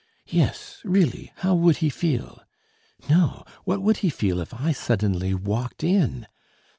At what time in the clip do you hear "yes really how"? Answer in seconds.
0.31-1.53